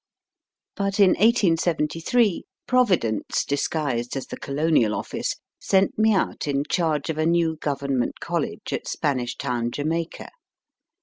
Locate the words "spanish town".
8.87-9.69